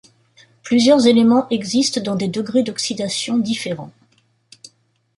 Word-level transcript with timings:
Plusieurs 0.63 1.05
éléments 1.05 1.47
existent 1.51 2.01
dans 2.01 2.15
des 2.15 2.27
degrés 2.27 2.63
d'oxydation 2.63 3.37
différents. 3.37 3.93